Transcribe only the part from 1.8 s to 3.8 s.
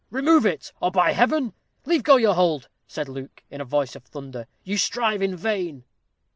"Leave go your hold," said Luke, in a